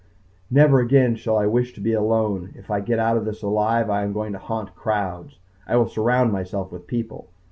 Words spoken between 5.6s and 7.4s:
I will surround myself with people.